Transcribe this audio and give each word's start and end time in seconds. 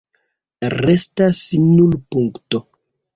Restas 0.87 1.41
nur 1.65 1.93
punkto. 2.17 2.63